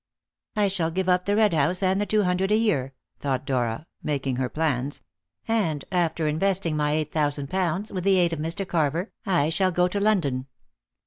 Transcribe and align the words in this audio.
"I 0.55 0.67
shall 0.67 0.89
give 0.89 1.07
up 1.07 1.25
the 1.25 1.35
Red 1.35 1.53
House 1.53 1.83
and 1.83 2.01
the 2.01 2.07
two 2.07 2.23
hundred 2.23 2.51
a 2.51 2.55
year," 2.55 2.95
thought 3.19 3.45
Dora, 3.45 3.85
making 4.01 4.37
her 4.37 4.49
plans, 4.49 5.01
"and, 5.47 5.85
after 5.91 6.27
investing 6.27 6.75
my 6.75 6.93
eight 6.93 7.11
thousand 7.11 7.51
pounds 7.51 7.91
with 7.91 8.03
the 8.03 8.17
aid 8.17 8.33
of 8.33 8.39
Mr. 8.39 8.67
Carver, 8.67 9.11
I 9.27 9.49
shall 9.49 9.71
go 9.71 9.87
to 9.87 9.99
London. 9.99 10.47